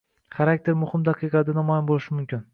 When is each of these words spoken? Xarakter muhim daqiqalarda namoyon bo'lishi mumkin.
Xarakter 0.37 0.77
muhim 0.85 1.03
daqiqalarda 1.11 1.57
namoyon 1.61 1.91
bo'lishi 1.93 2.19
mumkin. 2.21 2.47